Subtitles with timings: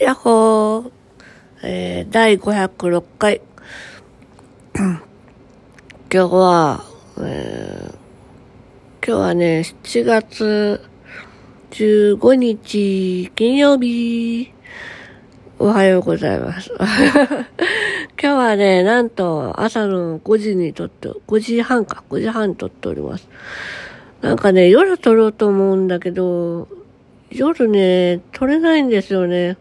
[0.00, 0.90] やっほー、
[1.62, 3.42] えー、第506回。
[4.72, 5.00] 今
[6.08, 6.84] 日は、
[7.18, 10.80] えー、今日はね、7月
[11.72, 14.54] 15日金曜日。
[15.58, 16.70] おはようございます。
[16.80, 16.86] 今
[18.16, 23.28] 日はね、なんと朝の5時に撮って、5時半か、5時半に撮っております。
[24.22, 26.68] なんかね、夜撮ろうと思うんだけど、
[27.30, 29.56] 夜ね、撮れないんですよね。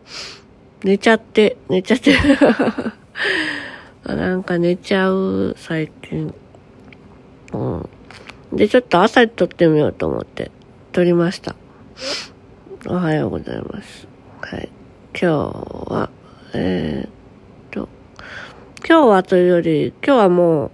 [0.83, 2.15] 寝ちゃって、寝ちゃって。
[4.05, 6.33] なんか寝ちゃう、最近。
[7.53, 7.89] うん。
[8.57, 10.49] で、ちょっと朝に撮ってみようと思って、
[10.93, 11.55] 撮りました。
[12.87, 14.07] おはようございます。
[14.41, 14.69] はい。
[15.13, 16.09] 今日は、
[16.53, 17.09] えー、っ
[17.69, 17.87] と、
[18.87, 20.71] 今日はというより、今日はも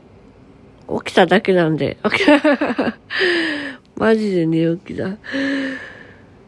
[0.87, 2.39] う、起きただけなんで、起きた。
[3.97, 5.17] マジで寝起きだ。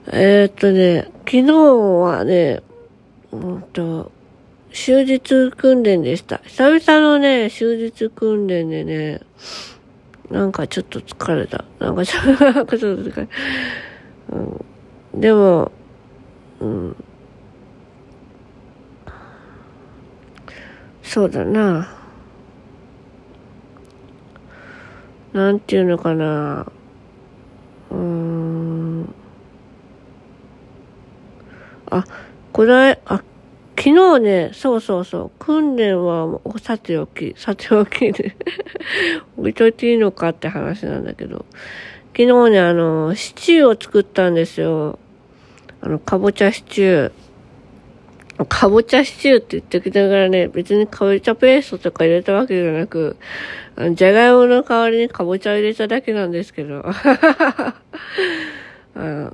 [0.09, 2.63] えー、っとね、昨日はね、
[3.33, 4.11] うんと、
[4.71, 6.37] 終日訓練でした。
[6.45, 9.19] 久々のね、終日訓練でね、
[10.31, 11.65] なんかちょっと疲れた。
[11.79, 12.45] なんかちょっと
[12.77, 13.27] 疲れ
[14.29, 15.71] うん、でも、
[16.61, 16.95] うん。
[21.03, 21.93] そうだな。
[25.33, 26.65] なんていうのかな。
[27.91, 29.13] うーん。
[31.89, 32.03] あ、
[32.57, 33.21] これ、あ、
[33.77, 38.35] 昨日ね、そうそうそう、訓練はさておき、さておきで
[39.37, 41.45] 置いといていいのかって話なんだけど、
[42.17, 44.97] 昨日ね、あの、シチューを作ったんですよ。
[45.81, 48.45] あの、かぼちゃシチュー。
[48.45, 53.17] かぼちゃシチューって言ってきながらね、別にかぼちゃペーストとか入れたわけじゃなく、
[53.91, 56.83] じゃがいもの代わりにかぼちゃを入れただけなんですけど。
[58.97, 59.31] あ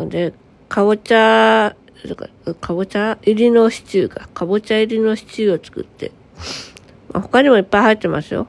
[0.00, 0.34] で、
[0.68, 1.74] かぼちゃ
[2.14, 6.12] かかぼちゃ入りのシチューが、かぼちゃ入りのシチューを作って、
[7.12, 8.46] まあ、他にもいっぱい入ってますよ。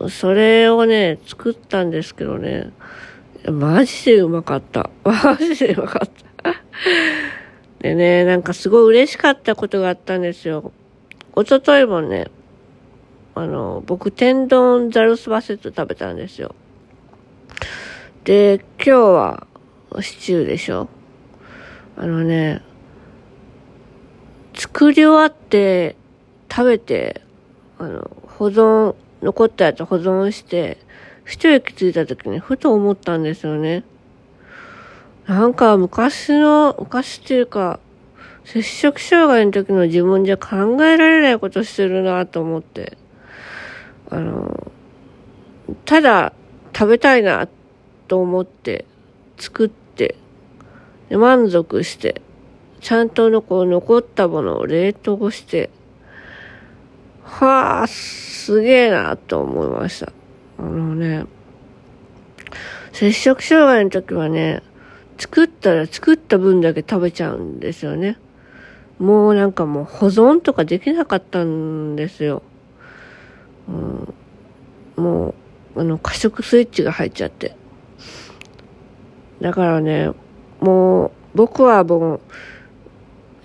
[0.00, 0.10] うん。
[0.10, 2.72] それをね、作ったんですけどね、
[3.50, 4.90] マジでうまかった。
[5.04, 6.54] マジでうまかった。
[7.80, 10.72] でね、なんかすごい嬉しかったことがあったんですよ。
[11.34, 12.30] おとといもね、
[13.34, 16.54] あの、僕、天丼ザルスバセット食べたんですよ。
[18.24, 19.46] で、今日は
[20.00, 20.88] シチューでしょ
[21.96, 22.62] あのね、
[24.54, 25.96] 作り終わって
[26.50, 27.20] 食べて、
[27.78, 30.78] あの、保存、残ったやつ保存して、
[31.24, 33.84] 一息ついた時にふと思ったんですよね。
[35.26, 37.78] なんか昔の、昔っていうか、
[38.44, 42.96] 摂食障害の時の自分じゃ考えられないことしてるなと思って。
[44.10, 44.72] あの、
[45.84, 46.32] ただ
[46.74, 47.48] 食べたいな
[48.08, 48.84] と思って
[49.38, 49.81] 作って
[51.12, 52.22] で満足して、
[52.80, 55.68] ちゃんとのこう残ったものを冷凍して、
[57.22, 60.10] はあ、すげえなと思いました。
[60.58, 61.26] あのね、
[62.94, 64.62] 摂食障害の時はね、
[65.18, 68.16] 作ったら作った分だけ食べちゃうんですよね。
[68.98, 72.42] もうなんかもう保存とかできなかったんですよ。
[73.68, 74.14] うん、
[74.96, 75.34] も
[75.76, 77.54] う、あの、過食スイッチが入っちゃって。
[79.42, 80.12] だからね、
[80.62, 82.20] もう、僕はもう、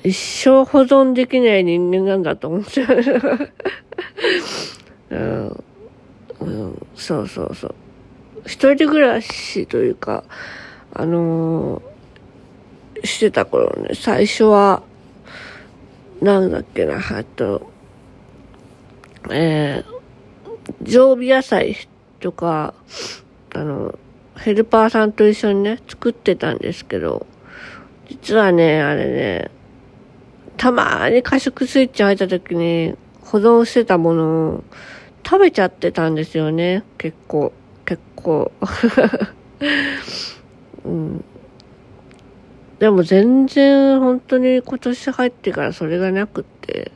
[0.03, 3.51] 一生保存できない人間なんだと思ってる。
[5.09, 5.47] ううん、
[6.39, 7.75] うん、そうそうそう。
[8.45, 10.23] 一人暮らしというか、
[10.93, 14.83] あのー、してた頃ね、最初は、
[16.21, 17.69] なんだっけな、あと、
[19.31, 21.75] えー、常備野菜
[22.19, 22.73] とか、
[23.53, 23.97] あの、
[24.39, 27.25] ヘルパーさんと一緒にね、作ってたんですけど、
[28.09, 29.51] 実はね、あれね、
[30.57, 34.63] たまーに過食スイッチ入った時に保存してたものを
[35.25, 36.83] 食べちゃってたんですよね。
[36.97, 37.51] 結構、
[37.85, 38.51] 結構。
[40.85, 41.23] うん、
[42.79, 46.91] でも全然本当に今年入ってからそれがなくって、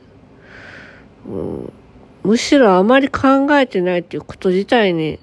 [1.26, 1.72] うん、
[2.22, 5.18] むしろあまり考えてないっていうこと自体に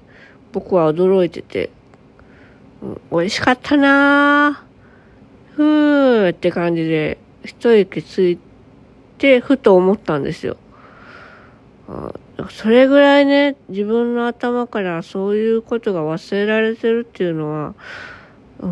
[0.52, 1.72] 僕は驚いてて、
[3.12, 5.56] 美味しかったなぁ。
[5.56, 8.40] ふーって感じで、一息つい
[9.18, 10.58] て、ふと思ったんですよ。
[12.52, 17.74] それぐらいね、自分の頭からそういうことが忘れられてるっていうのは、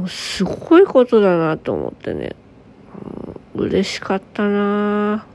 [0.07, 2.35] すごいことだなと思ってね。
[3.55, 5.25] 嬉しかったな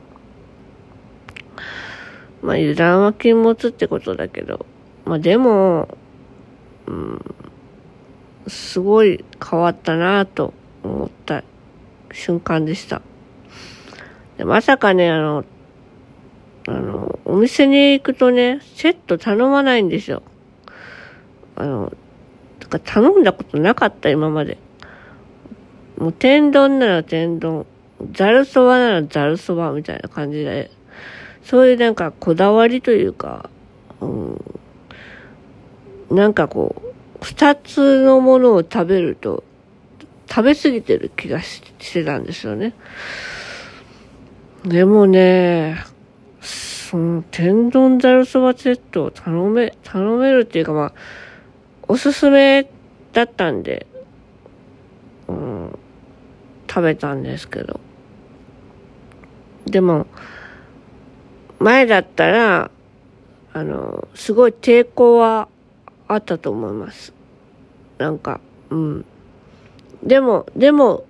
[2.41, 4.65] まあ油断は禁物ってことだけど、
[5.05, 5.89] まあでも、
[6.87, 7.35] うん、
[8.47, 10.53] すごい変わったなと
[10.83, 11.45] 思った
[12.13, 13.03] 瞬間でした。
[14.37, 15.45] でまさかね、あの、
[16.67, 20.23] あの、お店に行くとね、セット頼まないんですよ。
[21.57, 21.93] あの、
[22.61, 24.59] とか頼んだことなかった、今まで。
[25.99, 27.67] もう天丼なら天丼、
[28.13, 30.71] ざるそばならざるそばみたいな感じで、
[31.45, 33.51] そういうなんかこだわりというか、
[34.01, 34.45] うん、
[36.11, 36.92] なんかこう、
[37.23, 39.45] 二つのものを食べると、
[40.29, 42.75] 食べ過ぎてる気がしてたんですよね。
[44.65, 45.85] でもね、
[46.41, 50.93] その天丼ざるそばセットを頼め、頼めるっていうかまあ、
[51.89, 52.69] おすすめ
[53.13, 53.87] だったんで、
[55.29, 55.79] うん、
[56.69, 57.81] 食べたんですけど。
[59.67, 60.07] でも、
[61.59, 62.71] 前だったら、
[63.53, 65.49] あの、すごい抵抗は
[66.13, 67.13] あったと思います。
[67.99, 69.05] なんか、うん。
[70.03, 71.05] でも、でも、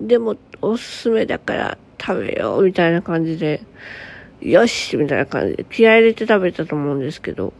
[0.00, 3.62] でも、おすすめだから食べよう、みたいな感じで、
[4.40, 7.52] よしみたいな感じで気合入れて食べたと思うんですけど、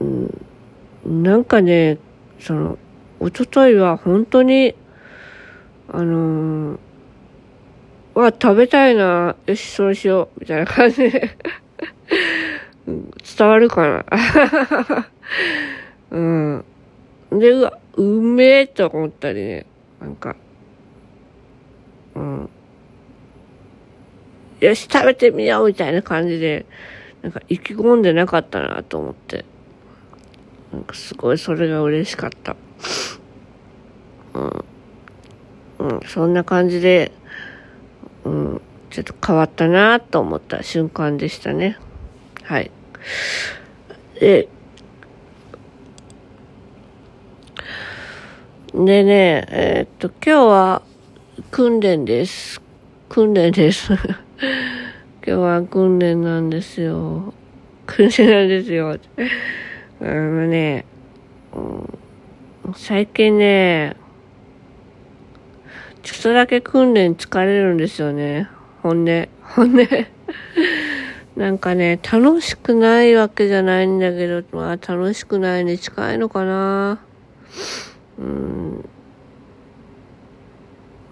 [0.00, 1.98] うん、なんかね、
[2.40, 2.78] その、
[3.20, 4.74] おとといは本当に、
[5.88, 6.78] あのー、
[8.14, 11.36] わ、食べたいな、よし、そうしよう、みたいな感じで
[13.38, 14.04] 伝わるかな
[16.10, 16.64] うん。
[17.30, 19.66] で、うわ、うめえと思ったりね、
[20.00, 20.36] なんか、
[22.14, 22.50] うん。
[24.60, 26.66] よし、食べてみようみたいな感じで、
[27.22, 29.44] なんか意気込んでなかったなと思って。
[30.72, 32.56] なんかすごいそれが嬉しかった。
[34.34, 34.64] うん。
[35.78, 37.12] うん、そんな感じで、
[38.24, 38.60] うん、
[38.90, 41.78] ちょっと変わったなと思った瞬間でしたね。
[42.42, 42.70] はい。
[44.20, 44.48] で、
[48.72, 50.82] でね、えー、っと、今日は
[51.50, 52.62] 訓練です。
[53.08, 53.92] 訓練です。
[53.98, 53.98] 今
[55.24, 57.34] 日は訓練なんですよ。
[57.86, 58.96] 訓練なんですよ。
[60.00, 60.84] あのね、
[61.52, 61.58] う
[62.70, 63.96] ん、最近ね、
[66.04, 68.48] ちょっとだけ訓練疲れるんですよね。
[68.82, 69.28] 本音。
[69.42, 69.88] 本音。
[71.34, 77.00] なんかね、楽しくないわけじゃないんだけど、まあ楽しくないに近いのかな。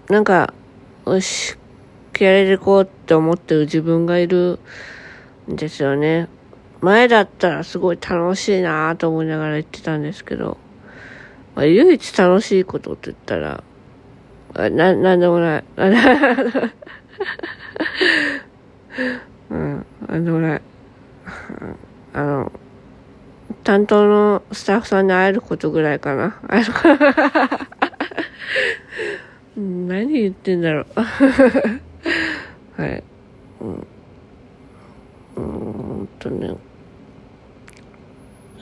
[0.09, 0.53] なんか、
[1.05, 1.55] よし、
[2.13, 4.59] 気合でいこうって思ってる自分がいる
[5.51, 6.27] んですよね。
[6.81, 10.57] 前だったらすごい楽しいなと思いながら言ってたんですけど、
[11.55, 13.63] まあ、唯一楽しいことって言ったら、
[14.55, 15.63] あな、なんでもない。
[19.49, 20.61] うん、なんでもない。
[22.13, 22.51] あの、
[23.63, 26.39] 担当のスタッフさんに会えることぐらいかな。
[29.55, 30.85] 何言ってんだろう。
[32.81, 33.03] はい。
[33.61, 33.87] うん。
[35.35, 35.41] う
[36.03, 36.55] んとね。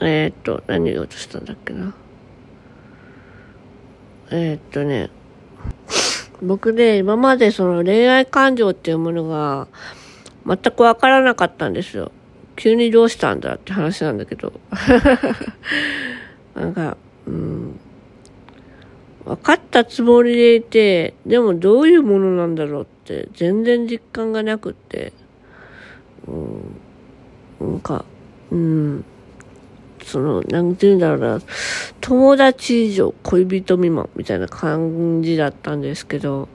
[0.00, 1.94] えー、っと、何言おうとしたんだっけな。
[4.30, 5.10] えー、っとね、
[6.42, 9.68] 僕ね、今までその恋愛感情っていうものが
[10.46, 12.12] 全くわからなかったんですよ。
[12.58, 14.52] 急にどうしたんだって話なんだけど。
[16.56, 16.96] なんか、
[17.26, 17.78] うん。
[19.24, 25.12] 分かったつもりでいて、でもどういうものなんだろうって全然実感がなくって。
[26.26, 26.32] う
[27.64, 27.70] ん。
[27.70, 28.04] なんか、
[28.50, 29.04] うん。
[30.02, 31.40] その、なんて言うんだろうな、
[32.00, 36.48] 友達以上恋人未満みたいな感じだったんですけど、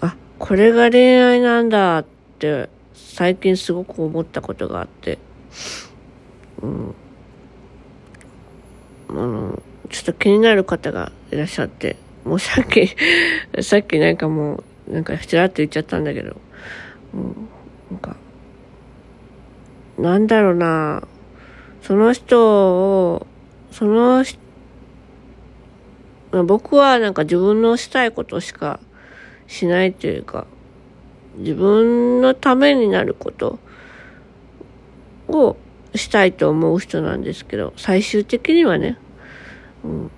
[0.00, 2.04] あ、これが恋愛なんだっ
[2.38, 2.68] て
[3.14, 5.18] 最近すごく思ったことがあって、
[6.62, 6.94] うん。
[9.10, 12.88] あの、ちょっと気になる方がいらっしゃって、もうさっき
[13.62, 16.40] さっきなんかもう、なんかちらっと言っちゃったんだけど、
[17.12, 17.48] うん、
[17.90, 18.16] なんか、
[19.98, 21.06] なんだろうな、
[21.82, 23.26] その人を、
[23.72, 24.40] その人、
[26.46, 28.80] 僕はなんか自分のしたいことしか
[29.48, 30.46] しないというか、
[31.36, 33.58] 自分のためになること
[35.28, 35.56] を
[35.94, 38.98] したいと思う人なんですけど、最終的にはね、
[39.84, 40.10] うん。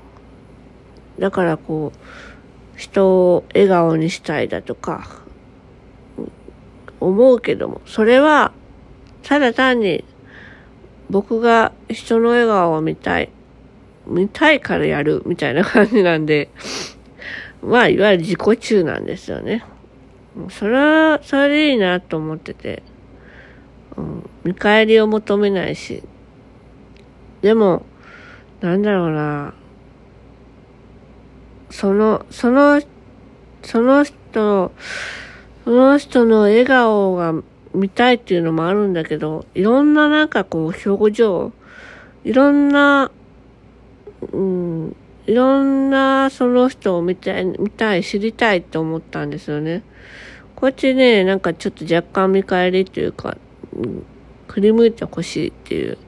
[1.18, 1.98] だからこう、
[2.78, 5.22] 人を笑顔にしたいだとか、
[7.00, 8.52] 思うけども、それは、
[9.22, 10.04] ただ単に
[11.10, 13.30] 僕が人の笑顔を見たい。
[14.06, 16.50] 見たいからやるみたいな感じなんで、
[17.62, 19.64] まあ、いわゆる自己中なんですよね。
[20.50, 22.82] それは、それでいいなと思ってて、
[23.96, 26.02] うん、見返りを求めないし。
[27.42, 27.84] でも、
[28.60, 29.54] なんだろうな。
[31.70, 32.80] その、その、
[33.62, 34.72] その人、
[35.64, 37.34] その人の笑顔が
[37.74, 41.52] 見たいっていうのもあるんだけど、いろんななんかこう表情、
[42.24, 43.10] いろんな、
[44.32, 49.82] うん、いろんなその人を見たい、見たい、知りたいって思ったんですよね。
[50.54, 53.36] こっちね、なんかちょっと若干見返りというか、
[53.74, 54.04] うん、
[54.48, 55.98] 振り向いてほしいっていう、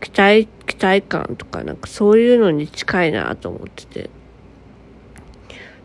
[0.00, 4.10] 期待、期待感とか、なんかそういうのに近いなと思ってて。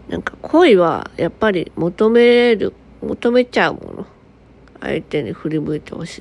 [0.10, 4.06] なんか恋はやっぱり求める、求めちゃうもの。
[4.82, 6.20] 相手に振り向いてほし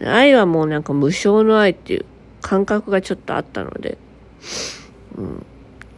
[0.00, 0.04] い。
[0.04, 2.04] 愛はもうなんか無償の愛っていう
[2.42, 3.98] 感覚がちょっとあったので、
[5.16, 5.46] うん。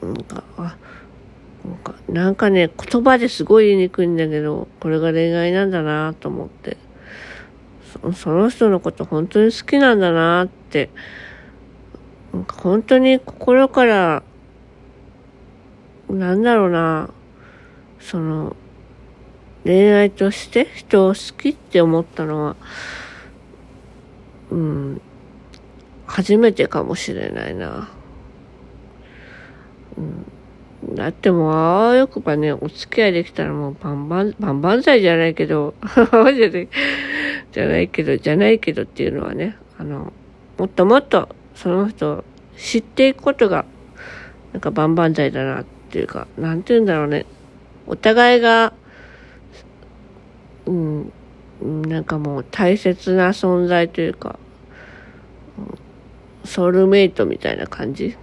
[0.03, 0.45] なんか、
[1.65, 6.77] なんかなんかね、言葉ですごい言いにくいんだけど、これが恋愛なんだなと思って。
[8.15, 10.91] その人のこと本当に好きなんだなって、
[12.33, 14.23] なんか本当に心から、
[16.09, 17.11] なんだろうな、
[17.99, 18.57] その、
[19.65, 22.57] 恋愛として人を好きって思ったのは、
[24.51, 25.01] うん、
[26.07, 27.89] 初めてかもしれないな。
[30.01, 31.57] うん、だってもう、あ
[31.89, 35.75] わよくばね、お付き合いできたらもうバンバン、バンバン剤じゃないけど、
[37.53, 40.13] じゃないけど、じゃないけどっていうのはね、あの、
[40.59, 42.25] もっともっとその人を
[42.57, 43.65] 知っていくことが、
[44.53, 47.27] なんかバンバン剤だなっていうか、なんて言うんだろうね。
[47.87, 48.73] お互いが、
[50.67, 51.13] うん、
[51.63, 54.39] なんかもう大切な存在というか、
[56.45, 58.17] ソウルメイトみたいな感じ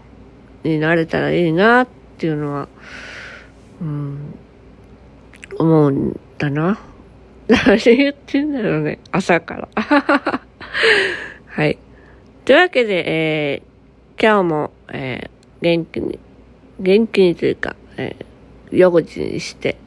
[0.64, 1.88] になれたらいいなっ
[2.18, 2.68] ていうのは、
[3.82, 4.38] うん、
[5.58, 6.80] 思うんだな。
[7.48, 9.00] 何言ってんだろうね。
[9.12, 9.70] 朝から。
[11.48, 11.78] はい。
[12.44, 16.20] というわけで、えー、今日も、えー、元気に、
[16.80, 19.78] 元気にというか、えー、夜口にして、